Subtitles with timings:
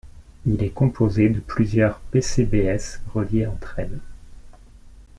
[0.47, 3.99] Il est composé de plusieurs pcbs reliées entre elles.